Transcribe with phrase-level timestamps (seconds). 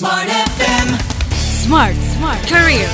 [0.00, 0.96] Smart FM.
[1.36, 2.88] Smart, smart career.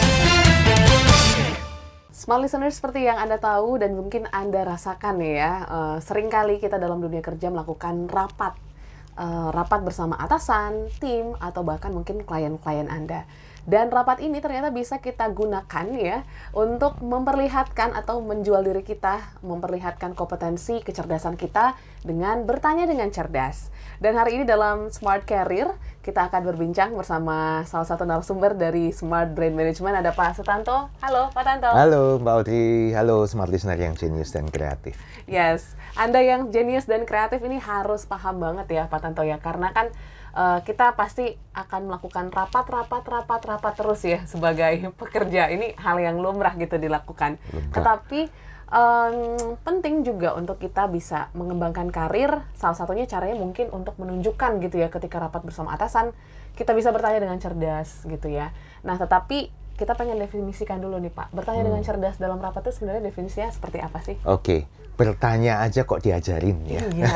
[2.11, 6.83] Smart listener seperti yang Anda tahu dan mungkin Anda rasakan ya, uh, sering kali kita
[6.83, 8.59] dalam dunia kerja melakukan rapat.
[9.15, 13.23] Uh, rapat bersama atasan, tim, atau bahkan mungkin klien-klien Anda.
[13.67, 16.23] Dan rapat ini ternyata bisa kita gunakan ya
[16.55, 21.75] untuk memperlihatkan atau menjual diri kita, memperlihatkan kompetensi, kecerdasan kita
[22.07, 23.75] dengan bertanya dengan cerdas.
[23.99, 25.75] Dan hari ini dalam Smart Career
[26.07, 30.87] kita akan berbincang bersama salah satu narasumber dari Smart Brain Management ada Pak Sutanto.
[31.03, 31.67] Halo Pak Tanto.
[31.67, 34.95] Halo Mbak Audrey, halo Smart Listener yang jenius dan kreatif.
[35.27, 39.75] Yes, Anda yang jenius dan kreatif ini harus paham banget ya Pak Tanto ya, karena
[39.75, 39.91] kan
[40.37, 45.49] uh, kita pasti akan melakukan rapat, rapat, rapat, rapat terus ya sebagai pekerja.
[45.49, 47.41] Ini hal yang lumrah gitu dilakukan.
[47.51, 47.73] Lumrah.
[47.73, 48.21] Tetapi
[48.69, 52.45] um, penting juga untuk kita bisa mengembangkan karir.
[52.53, 56.13] Salah satunya caranya mungkin untuk menunjukkan gitu ya ketika rapat bersama atasan
[56.57, 58.53] kita bisa bertanya dengan cerdas gitu ya.
[58.81, 61.37] Nah, tetapi kita pengen definisikan dulu nih Pak.
[61.37, 61.69] Bertanya hmm.
[61.69, 64.17] dengan cerdas dalam rapat itu sebenarnya definisinya seperti apa sih?
[64.25, 64.61] Oke, okay.
[64.97, 66.81] bertanya aja kok diajarin ya.
[66.89, 67.13] Iya.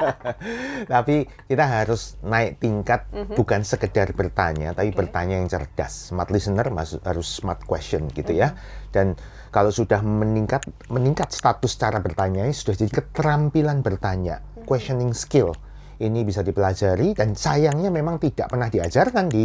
[0.92, 3.36] tapi kita harus naik tingkat mm -hmm.
[3.40, 4.98] bukan sekedar bertanya, tapi okay.
[5.00, 6.12] bertanya yang cerdas.
[6.12, 6.68] Smart listener
[7.02, 8.44] harus smart question gitu mm -hmm.
[8.44, 8.48] ya.
[8.52, 8.92] Mhm.
[8.92, 9.06] Dan
[9.48, 14.64] kalau sudah meningkat meningkat status cara bertanya sudah jadi keterampilan bertanya, mm -hmm.
[14.68, 15.56] questioning skill.
[16.00, 19.44] Ini bisa dipelajari dan sayangnya memang tidak pernah diajarkan di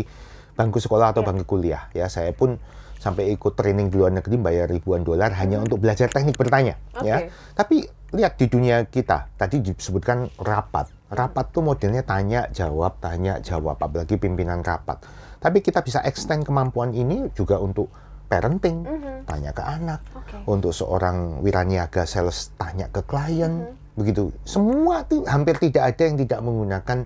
[0.55, 1.29] bangku sekolah atau yeah.
[1.29, 2.57] bangku kuliah ya saya pun
[2.99, 5.39] sampai ikut training di luar negeri bayar ribuan dolar hmm.
[5.39, 7.05] hanya untuk belajar teknik bertanya okay.
[7.05, 7.17] ya
[7.53, 13.77] tapi lihat di dunia kita tadi disebutkan rapat rapat tuh modelnya tanya jawab tanya jawab
[13.77, 15.03] apalagi pimpinan rapat
[15.37, 17.91] tapi kita bisa extend kemampuan ini juga untuk
[18.25, 19.17] parenting mm -hmm.
[19.29, 20.41] tanya ke anak okay.
[20.49, 23.99] untuk seorang wiraniaga sales tanya ke klien mm -hmm.
[24.01, 27.05] begitu semua tuh hampir tidak ada yang tidak menggunakan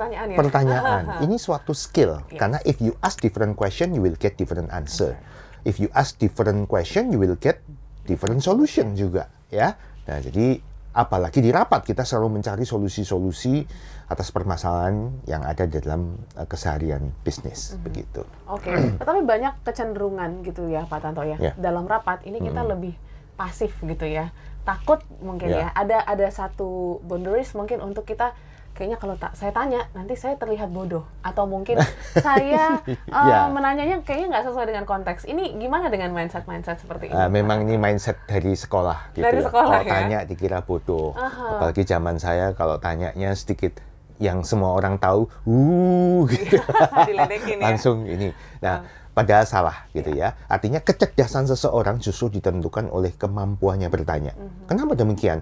[0.00, 0.38] pertanyaan ya.
[0.40, 1.02] Pertanyaan.
[1.28, 2.40] Ini suatu skill yes.
[2.40, 5.20] karena if you ask different question you will get different answer.
[5.68, 7.60] If you ask different question you will get
[8.08, 9.76] different solution juga ya.
[10.08, 13.62] Nah, jadi apalagi di rapat kita selalu mencari solusi-solusi
[14.10, 17.84] atas permasalahan yang ada dalam uh, keseharian bisnis mm-hmm.
[17.86, 18.22] begitu.
[18.50, 18.90] Oke, okay.
[19.00, 21.38] tetapi banyak kecenderungan gitu ya Pak Tanto ya.
[21.38, 21.54] Yeah.
[21.60, 22.72] Dalam rapat ini kita mm-hmm.
[22.72, 22.94] lebih
[23.38, 24.34] pasif gitu ya.
[24.66, 25.70] Takut mungkin yeah.
[25.70, 25.78] ya.
[25.78, 28.34] Ada ada satu boundaries mungkin untuk kita
[28.74, 31.76] kayaknya kalau tak saya tanya nanti saya terlihat bodoh atau mungkin
[32.26, 32.80] saya
[33.12, 33.38] uh, ya.
[33.52, 35.28] menanyanya kayaknya nggak sesuai dengan konteks.
[35.28, 37.14] Ini gimana dengan mindset mindset seperti ini?
[37.14, 39.46] Uh, memang ini mindset dari sekolah gitu dari ya.
[39.50, 39.92] Sekolah, kalau ya?
[39.92, 41.12] tanya dikira bodoh.
[41.12, 41.60] Uh-huh.
[41.60, 43.76] Apalagi zaman saya kalau tanyanya sedikit
[44.20, 46.60] yang semua orang tahu, uh gitu.
[46.60, 47.56] ya.
[47.60, 48.32] Langsung ini.
[48.60, 49.12] Nah, uh.
[49.16, 50.36] padahal salah gitu ya.
[50.36, 50.48] ya.
[50.48, 54.32] Artinya kecerdasan seseorang justru ditentukan oleh kemampuannya bertanya.
[54.36, 54.64] Uh -huh.
[54.68, 55.40] Kenapa demikian?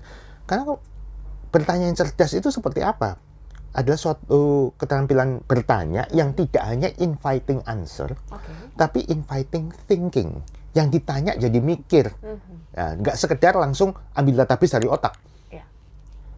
[0.48, 0.78] Karena
[1.48, 3.18] bertanya yang cerdas itu seperti apa?
[3.76, 8.54] adalah suatu keterampilan bertanya yang tidak hanya inviting answer, okay.
[8.78, 10.40] tapi inviting thinking.
[10.72, 12.12] Yang ditanya jadi mikir,
[12.76, 15.16] ya, nggak sekedar langsung ambil database dari otak.
[15.50, 15.66] Yeah.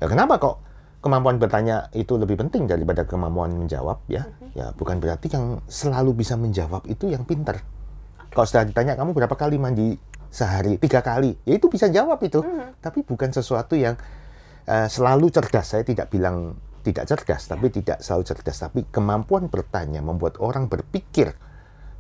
[0.01, 0.57] Ya, kenapa kok
[1.05, 4.01] kemampuan bertanya itu lebih penting daripada kemampuan menjawab?
[4.07, 4.51] Ya, mm-hmm.
[4.57, 7.59] ya bukan berarti yang selalu bisa menjawab itu yang pinter.
[7.61, 8.33] Okay.
[8.33, 9.99] Kalau sudah ditanya kamu berapa kali mandi
[10.31, 12.41] sehari, tiga kali, ya itu bisa jawab itu.
[12.41, 12.81] Mm-hmm.
[12.81, 13.99] Tapi bukan sesuatu yang
[14.67, 15.77] uh, selalu cerdas.
[15.77, 21.37] Saya tidak bilang tidak cerdas, tapi tidak selalu cerdas, tapi kemampuan bertanya membuat orang berpikir,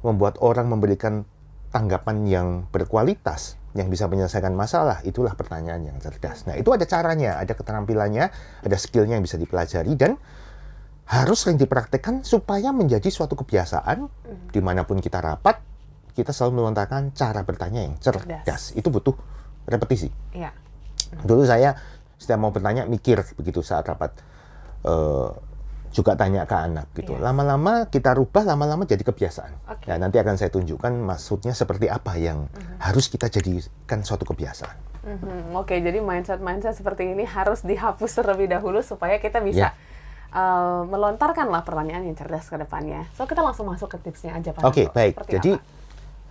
[0.01, 1.29] membuat orang memberikan
[1.71, 6.49] tanggapan yang berkualitas, yang bisa menyelesaikan masalah, itulah pertanyaan yang cerdas.
[6.49, 8.25] Nah, itu ada caranya, ada keterampilannya,
[8.67, 10.19] ada skillnya yang bisa dipelajari dan
[11.11, 14.55] harus sering dipraktekkan supaya menjadi suatu kebiasaan mm.
[14.55, 15.59] di mana pun kita rapat,
[16.15, 18.43] kita selalu melontarkan cara bertanya yang cerdas.
[18.43, 18.63] cerdas.
[18.75, 19.15] Itu butuh
[19.67, 20.11] repetisi.
[20.35, 20.55] Ya.
[21.23, 21.75] Dulu saya
[22.21, 24.13] setiap mau bertanya mikir begitu saat rapat
[24.85, 25.33] uh,
[25.91, 27.19] juga tanya ke anak gitu.
[27.19, 27.23] Yes.
[27.25, 29.67] Lama-lama kita rubah, lama-lama jadi kebiasaan.
[29.67, 29.91] Okay.
[29.91, 32.79] Nah, nanti akan saya tunjukkan maksudnya seperti apa yang uh -huh.
[32.79, 34.77] harus kita jadikan suatu kebiasaan.
[35.03, 35.65] Uh -huh.
[35.65, 39.73] Oke, okay, jadi mindset-mindset seperti ini harus dihapus terlebih dahulu supaya kita bisa yeah.
[40.31, 40.39] Ya.
[40.39, 43.11] uh, melontarkan lah pertanyaan yang cerdas ke depannya.
[43.19, 44.63] So kita langsung masuk ke tipsnya aja Pak.
[44.63, 45.15] Oke, okay, baik.
[45.19, 45.53] Seperti jadi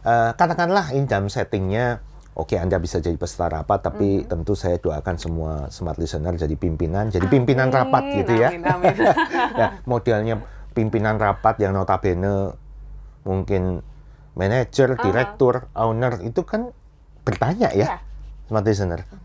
[0.08, 2.00] uh, katakanlah in dalam settingnya
[2.40, 4.32] Oke, Anda bisa jadi peserta rapat, tapi mm.
[4.32, 8.56] tentu saya doakan semua smart listener jadi pimpinan, jadi pimpinan amin, rapat gitu ya.
[8.56, 8.96] Amin, amin.
[9.60, 10.40] ya, modelnya
[10.72, 12.56] pimpinan rapat yang notabene
[13.28, 13.84] mungkin
[14.40, 16.72] manajer, direktur, owner itu kan
[17.28, 18.00] bertanya ya, yeah.
[18.48, 19.04] smart listener.
[19.04, 19.20] Uh-huh.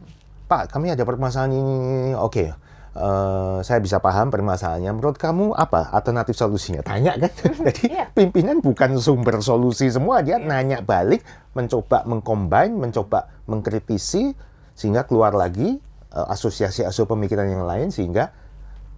[0.50, 2.18] Pak, kami ada permasalahan ini.
[2.18, 2.50] Oke,
[2.94, 4.90] uh, saya bisa paham permasalahannya.
[4.94, 6.80] Menurut kamu apa alternatif solusinya?
[6.86, 7.30] Tanya kan.
[7.70, 8.08] Jadi yeah.
[8.14, 10.46] pimpinan bukan sumber solusi semua, dia yeah.
[10.46, 14.34] nanya balik, mencoba mengcombine, mencoba mengkritisi
[14.74, 15.78] sehingga keluar lagi
[16.14, 18.34] uh, asosiasi asosiasi pemikiran yang lain sehingga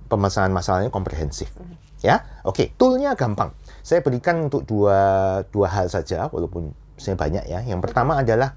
[0.07, 1.51] permasalahan masalahnya komprehensif.
[1.57, 1.77] Mm -hmm.
[2.05, 2.77] Ya, oke.
[2.77, 3.57] Toolnya gampang.
[3.81, 4.99] Saya berikan untuk dua
[5.49, 7.65] dua hal saja, walaupun saya banyak ya.
[7.65, 8.55] Yang pertama adalah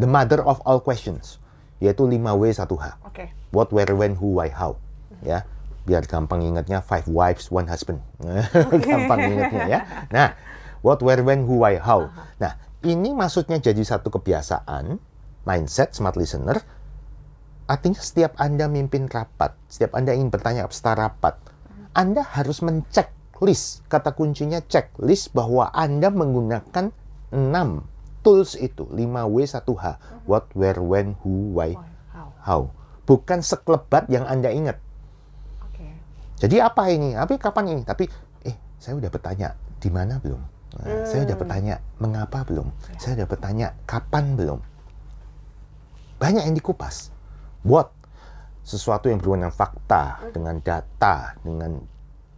[0.00, 1.38] the mother of all questions,
[1.78, 2.86] yaitu 5W 1H.
[3.06, 3.30] Oke.
[3.54, 4.82] What, where, when, who, why, how.
[5.22, 5.46] Ya,
[5.86, 8.02] biar gampang ingatnya five wives, one husband.
[8.90, 9.80] gampang ingatnya ya.
[10.10, 10.34] Nah,
[10.82, 12.10] what, where, when, who, why, how.
[12.42, 14.98] Nah, ini maksudnya jadi satu kebiasaan,
[15.46, 16.58] mindset smart listener.
[17.70, 21.38] Artinya setiap Anda mimpin rapat, setiap Anda ingin bertanya peserta rapat,
[21.96, 23.08] Anda harus mencek
[23.40, 23.86] list.
[23.88, 26.92] Kata kuncinya checklist bahwa Anda menggunakan
[27.32, 29.84] 6 tools itu, 5W 1H.
[30.28, 31.78] What, where, when, who, why,
[32.44, 32.68] How?
[33.04, 34.80] Bukan sekelebat yang Anda ingat.
[35.60, 35.84] Oke.
[36.40, 37.12] Jadi apa ini?
[37.12, 37.82] Tapi kapan ini?
[37.84, 38.08] Tapi
[38.48, 40.40] eh saya udah bertanya di mana belum?
[40.74, 42.66] Nah, Saya udah bertanya mengapa belum?
[42.98, 44.58] Saya udah bertanya kapan belum?
[46.18, 47.14] Banyak yang dikupas.
[47.62, 47.94] What?
[48.64, 51.84] Sesuatu yang berhubungan dengan fakta, dengan data, dengan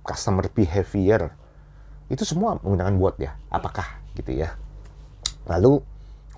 [0.02, 1.32] customer behavior.
[2.10, 3.38] Itu semua menggunakan what ya.
[3.48, 4.52] Apakah gitu ya.
[5.46, 5.80] Lalu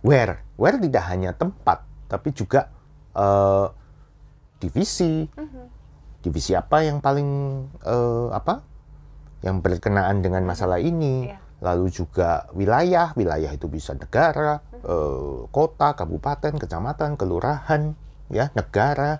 [0.05, 0.45] where?
[0.61, 2.69] Where tidak hanya tempat, tapi juga
[3.17, 3.67] eh,
[4.58, 5.26] divisi.
[6.19, 7.31] Divisi apa yang paling
[7.87, 8.62] eh, apa?
[9.43, 11.31] Yang berkenaan dengan masalah ini.
[11.31, 11.38] Iya.
[11.58, 17.94] Lalu juga wilayah, wilayah itu bisa negara, eh, kota, kabupaten, kecamatan, kelurahan,
[18.31, 19.19] ya, negara.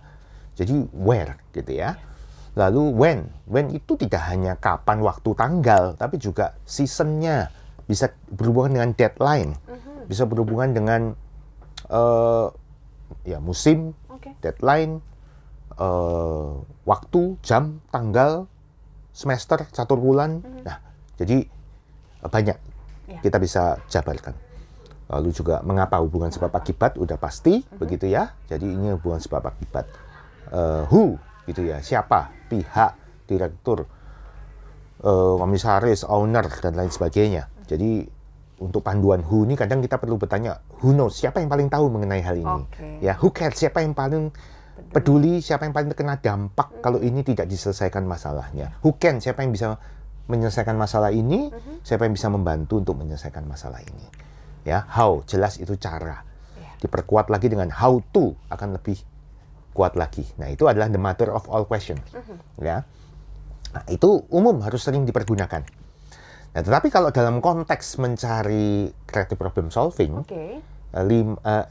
[0.55, 1.99] Jadi where gitu ya.
[2.59, 7.55] Lalu when, when itu tidak hanya kapan, waktu, tanggal, tapi juga seasonnya
[7.87, 9.55] bisa berhubungan dengan deadline,
[10.11, 11.03] bisa berhubungan dengan
[11.87, 12.47] eh,
[13.23, 14.35] ya musim, Oke.
[14.43, 14.99] deadline,
[15.79, 16.51] eh,
[16.85, 18.47] waktu, jam, tanggal,
[19.11, 20.43] semester, catur bulan.
[20.63, 20.79] Nah,
[21.17, 21.47] jadi
[22.23, 22.59] eh, banyak
[23.09, 23.25] Ya.
[23.25, 24.37] kita bisa jabarkan.
[25.09, 28.37] Lalu juga mengapa hubungan sebab akibat udah pasti begitu ya.
[28.45, 29.89] Jadi ini hubungan sebab akibat.
[30.53, 31.17] Eh, who
[31.49, 32.93] gitu ya, siapa, pihak,
[33.25, 33.89] direktur,
[35.01, 37.49] eh, komisaris, owner dan lain sebagainya.
[37.65, 38.05] Jadi
[38.61, 42.21] untuk panduan who ini kadang kita perlu bertanya who knows siapa yang paling tahu mengenai
[42.21, 42.61] hal ini.
[42.69, 42.89] Oke.
[43.01, 44.29] Ya, who cares siapa yang paling
[44.89, 48.81] peduli, siapa yang paling terkena dampak kalau ini tidak diselesaikan masalahnya.
[48.81, 49.77] Who can siapa yang bisa
[50.29, 51.49] menyelesaikan masalah ini,
[51.81, 54.07] siapa yang bisa membantu untuk menyelesaikan masalah ini.
[54.69, 56.25] Ya, how jelas itu cara.
[56.79, 59.01] Diperkuat lagi dengan how to akan lebih
[59.73, 60.27] kuat lagi.
[60.37, 62.05] Nah, itu adalah the mother of all questions.
[62.61, 62.85] Ya.
[63.73, 65.65] Nah, itu umum harus sering dipergunakan.
[66.53, 70.61] Nah, tetapi kalau dalam konteks mencari creative problem solving, eh,
[71.05, 71.65] lim, eh,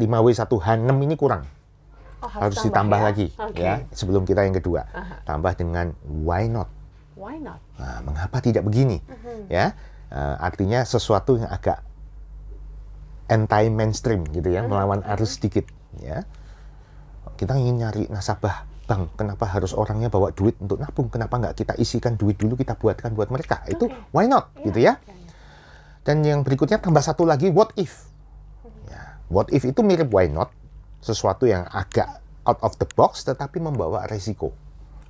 [0.00, 1.46] 5W1H6 ini kurang.
[2.22, 3.04] Oh, Harus ditambah ya?
[3.04, 3.58] lagi Oke.
[3.58, 4.86] ya sebelum kita yang kedua.
[5.26, 6.70] Tambah dengan why not?
[7.18, 7.58] Why not?
[7.76, 9.02] Nah, mengapa tidak begini?
[9.50, 9.74] Ya,
[10.08, 11.82] eh, artinya sesuatu yang agak
[13.26, 15.66] anti mainstream gitu ya, melawan arus sedikit.
[15.98, 16.24] Ya,
[17.36, 21.10] kita ingin nyari nasabah bank, kenapa harus orangnya bawa duit untuk nabung?
[21.10, 23.66] Kenapa nggak kita isikan duit dulu kita buatkan buat mereka?
[23.66, 24.54] Itu why not?
[24.62, 24.98] Gitu ya.
[26.02, 28.10] Dan yang berikutnya tambah satu lagi what if.
[28.90, 30.50] Ya, what if itu mirip why not,
[31.02, 34.54] sesuatu yang agak out of the box tetapi membawa resiko.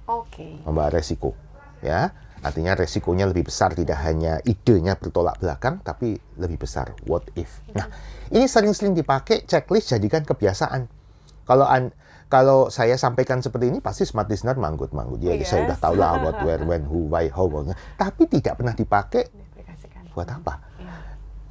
[0.08, 0.58] Oke.
[0.66, 1.36] membawa resiko
[1.84, 2.10] ya.
[2.42, 6.90] Artinya resikonya lebih besar tidak hanya idenya bertolak belakang tapi lebih besar.
[7.06, 7.62] What if?
[7.70, 7.86] Nah
[8.34, 10.90] ini sering-sering dipakai checklist jadikan kebiasaan.
[11.46, 11.94] Kalau an
[12.26, 15.22] kalau saya sampaikan seperti ini pasti smart listener manggut-manggut.
[15.22, 15.84] Ya saya udah Yes.
[15.86, 17.46] tahu lah what where when who why how
[17.94, 19.30] tapi tidak pernah dipakai
[20.12, 20.54] buat apa?
[20.76, 20.94] Iya.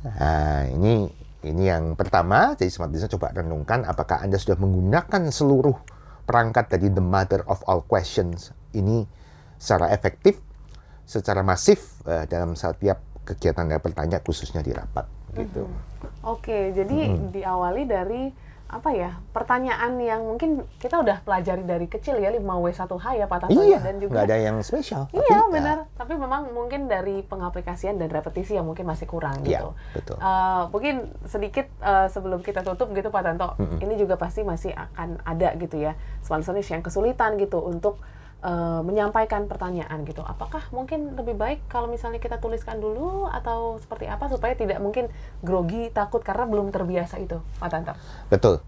[0.01, 2.53] Nah, ini ini yang pertama.
[2.53, 5.77] Jadi smart listener coba renungkan apakah Anda sudah menggunakan seluruh
[6.25, 9.03] perangkat dari the mother of all questions ini
[9.57, 10.37] secara efektif,
[11.03, 15.05] secara masif eh, dalam setiap kegiatan Anda bertanya khususnya di rapat
[15.35, 15.63] gitu.
[16.21, 18.23] Oke, jadi diawali dari
[18.71, 23.59] apa ya pertanyaan yang mungkin kita udah pelajari dari kecil ya 5W1H ya Pak Tanto
[23.59, 25.11] ya, Iya, dan juga nggak ada yang spesial.
[25.11, 29.43] Iya tapi, ya, benar, tapi memang mungkin dari pengaplikasian dan repetisi yang mungkin masih kurang
[29.43, 29.69] Iya, gitu.
[29.99, 30.17] betul.
[30.23, 30.95] Eh, mungkin
[31.27, 35.75] sedikit eh, sebelum kita tutup gitu Pak Tanto, ini juga pasti masih akan ada gitu
[35.75, 37.99] ya, sponsors yang kesulitan gitu untuk
[38.41, 40.25] eh, menyampaikan pertanyaan gitu.
[40.25, 45.07] Apakah mungkin lebih baik kalau misalnya kita tuliskan dulu atau seperti apa supaya tidak mungkin
[45.45, 47.93] grogi, takut karena belum terbiasa itu, Pak Tanto?
[48.27, 48.59] Betul.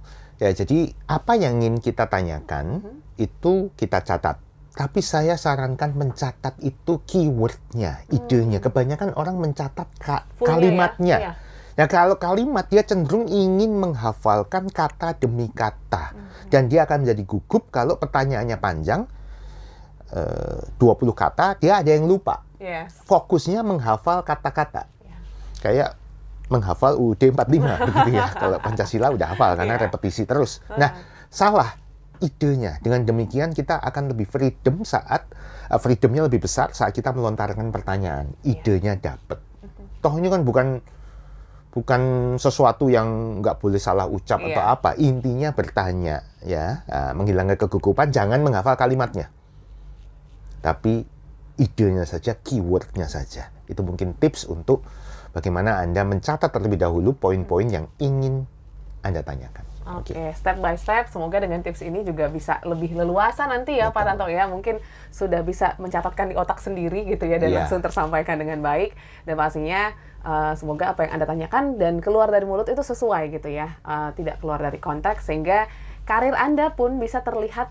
[0.41, 2.81] Ya, jadi apa yang ingin kita tanyakan
[3.21, 4.41] itu kita catat.
[4.73, 8.57] Tapi saya sarankan mencatat itu keywordnya, idenya.
[8.57, 10.49] Kebanyakan orang mencatat ka- Fullnya ya?
[10.49, 11.17] kalimatnya.
[11.21, 11.31] Iya.
[11.73, 16.17] Nah, kalau kalimat dia cenderung ingin menghafalkan kata demi kata.
[16.49, 19.05] Dan dia akan menjadi gugup kalau pertanyaannya panjang,
[20.13, 20.77] 20
[21.13, 22.45] kata, dia ada yang lupa.
[22.57, 23.01] Yes.
[23.03, 24.87] Fokusnya menghafal kata-kata.
[25.59, 25.95] Kayak
[26.47, 28.27] menghafal UUD 45 begitu ya.
[28.29, 29.83] Kalau Pancasila udah hafal karena Iya.
[29.89, 30.59] repetisi terus.
[30.75, 30.91] Nah,
[31.27, 31.81] salah.
[32.21, 32.79] idenya.
[32.79, 35.27] Dengan demikian kita akan lebih freedom saat
[35.67, 38.31] uh, freedomnya lebih besar saat kita melontarkan pertanyaan.
[38.47, 39.43] Idenya dapat.
[39.99, 40.79] Toh ini kan bukan
[41.75, 42.01] bukan
[42.39, 44.55] sesuatu yang nggak boleh salah ucap Iya.
[44.55, 44.89] atau apa.
[44.95, 48.07] Intinya bertanya ya, uh, menghilangkan kegugupan.
[48.15, 49.27] Jangan menghafal kalimatnya,
[50.63, 51.03] tapi
[51.59, 53.51] idenya saja, keywordnya saja.
[53.67, 54.81] Itu mungkin tips untuk
[55.35, 58.47] bagaimana anda mencatat terlebih dahulu poin-poin yang ingin
[59.03, 59.67] anda tanyakan.
[59.99, 61.11] Oke, step by step.
[61.11, 64.07] Semoga dengan tips ini juga bisa lebih leluasa nanti ya, Pak Betul.
[64.15, 64.43] Tanto ya.
[64.47, 64.75] Mungkin
[65.11, 67.67] sudah bisa mencatatkan di otak sendiri gitu ya dan Iya.
[67.67, 68.95] langsung tersampaikan dengan baik.
[69.27, 69.91] Dan pastinya
[70.23, 74.09] eh, semoga apa yang anda tanyakan dan keluar dari mulut itu sesuai gitu ya, Eh,
[74.15, 75.67] tidak keluar dari konteks sehingga
[76.07, 77.67] karir anda pun bisa terlihat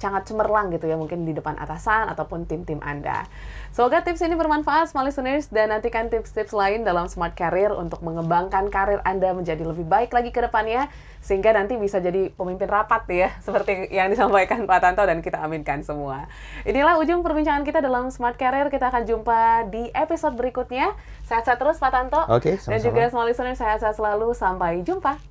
[0.00, 3.28] sangat cemerlang gitu ya, mungkin di depan atasan ataupun tim-tim anda.
[3.70, 8.66] Semoga tips ini bermanfaat, smart listeners, dan nantikan tips-tips lain dalam Smart Career untuk mengembangkan
[8.66, 10.90] karir Anda menjadi lebih baik lagi ke depannya,
[11.22, 15.86] sehingga nanti bisa jadi pemimpin rapat ya, seperti yang disampaikan Pak Tanto dan kita aminkan
[15.86, 16.26] semua.
[16.66, 20.90] Inilah ujung perbincangan kita dalam Smart Career, kita akan jumpa di episode berikutnya.
[21.30, 22.86] Sehat-sehat terus Pak Tanto, Oke, dan sama-sama.
[22.90, 25.29] juga smart listeners, sehat-sehat selalu, sampai jumpa.